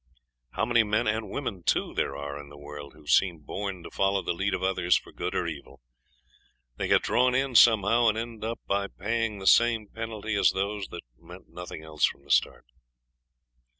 [0.53, 3.91] How many men, and women too, there are in the world who seem born to
[3.91, 5.79] follow the lead of others for good or evil!
[6.77, 11.03] They get drawn in somehow, and end by paying the same penalty as those that
[11.19, 12.65] meant nothing else from the start.